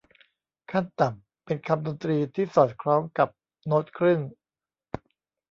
[0.71, 3.29] ขั้นต่ำเป็นคำดนตรีที่สอดคล้องกับ
[3.65, 4.19] โน๊ตครึ่ง